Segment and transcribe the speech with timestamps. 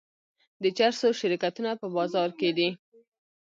[0.63, 2.69] د چرسو شرکتونه په بازار کې دي.